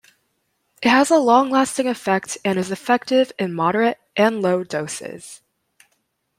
[0.81, 5.41] It has a long-lasting effect and is effective in moderate and low doses.